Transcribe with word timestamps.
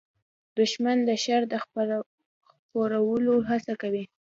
دښمن 0.57 0.97
د 1.09 1.09
شر 1.23 1.41
د 1.51 1.53
خپرولو 1.63 3.33
هڅه 3.49 3.73
کوي 3.81 4.03